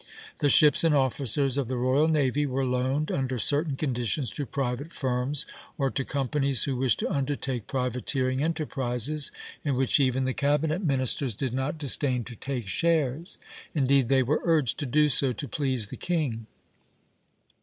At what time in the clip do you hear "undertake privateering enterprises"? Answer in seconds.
7.11-9.31